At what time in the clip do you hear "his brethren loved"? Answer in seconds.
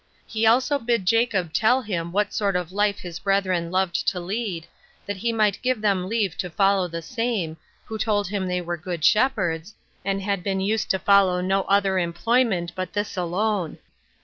3.01-3.93